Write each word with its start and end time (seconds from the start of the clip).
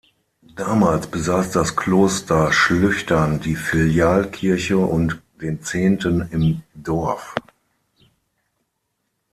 Damals 0.55 1.05
besaß 1.05 1.51
das 1.51 1.75
Kloster 1.75 2.51
Schlüchtern 2.51 3.39
die 3.39 3.55
Filialkirche 3.55 4.79
und 4.79 5.21
den 5.39 5.61
Zehnten 5.61 6.27
im 6.31 6.63
Dorf. 6.73 7.35